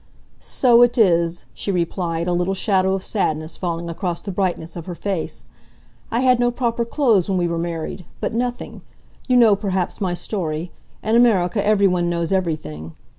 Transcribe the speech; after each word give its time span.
"So 0.39 0.81
it 0.81 0.97
is," 0.97 1.45
she 1.53 1.71
replied, 1.71 2.25
a 2.27 2.33
little 2.33 2.55
shadow 2.55 2.95
of 2.95 3.03
sadness 3.03 3.55
falling 3.55 3.87
across 3.87 4.19
the 4.19 4.31
brightness 4.31 4.75
of 4.75 4.87
her 4.87 4.95
face. 4.95 5.45
"I 6.09 6.21
had 6.21 6.39
no 6.39 6.49
proper 6.49 6.85
clothes 6.85 7.29
when 7.29 7.37
we 7.37 7.47
were 7.47 7.59
married 7.59 8.05
but 8.19 8.33
nothing! 8.33 8.81
You 9.27 9.37
know 9.37 9.55
perhaps 9.55 10.01
my 10.01 10.15
story. 10.15 10.71
In 11.03 11.15
America, 11.15 11.63
everyone 11.63 12.09
knows 12.09 12.31
everything. 12.31 12.95